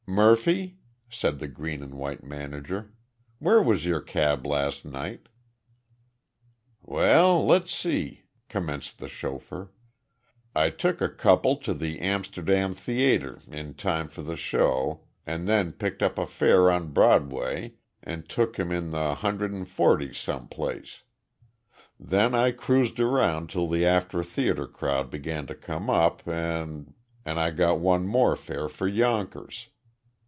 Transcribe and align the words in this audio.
"Murphy," 0.07 0.77
said 1.09 1.39
the 1.39 1.47
Green 1.47 1.81
and 1.81 1.93
White 1.93 2.21
manager, 2.21 2.91
"where 3.39 3.61
was 3.63 3.85
your 3.85 4.01
cab 4.01 4.45
last 4.45 4.83
night?" 4.83 5.29
"Well, 6.81 7.45
let's 7.45 7.73
see," 7.73 8.23
commenced 8.49 8.99
the 8.99 9.07
chauffeur. 9.07 9.71
"I 10.53 10.69
took 10.69 10.99
a 10.99 11.07
couple 11.07 11.55
to 11.59 11.73
the 11.73 12.01
Amsterdam 12.01 12.73
The 12.85 13.03
ayter 13.05 13.39
in 13.53 13.73
time 13.75 14.09
for 14.09 14.21
th' 14.21 14.37
show 14.37 15.05
an' 15.25 15.45
then 15.45 15.71
picked 15.71 16.03
up 16.03 16.17
a 16.17 16.25
fare 16.25 16.69
on 16.69 16.91
Broadway 16.91 17.75
an' 18.03 18.23
took 18.23 18.59
him 18.59 18.69
in 18.69 18.89
the 18.89 19.15
Hunnerd 19.15 19.55
an' 19.55 19.63
forties 19.63 20.17
some 20.17 20.49
place. 20.49 21.03
Then 21.97 22.35
I 22.35 22.51
cruised 22.51 22.99
around 22.99 23.49
till 23.49 23.69
the 23.69 23.85
after 23.85 24.23
theater 24.25 24.67
crowd 24.67 25.09
began 25.09 25.47
to 25.47 25.55
come 25.55 25.89
up 25.89 26.27
an' 26.27 26.95
an' 27.25 27.37
I 27.37 27.51
got 27.51 27.79
one 27.79 28.05
more 28.07 28.35
fare 28.35 28.67
for 28.67 28.89
Yonkers. 28.89 29.69